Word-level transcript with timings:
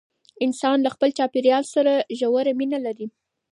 انسان 0.45 0.77
له 0.85 0.89
خپل 0.95 1.09
چاپیریال 1.17 1.63
سره 1.73 1.93
ژوره 2.19 2.51
مینه 2.59 2.79
لري. 2.85 3.07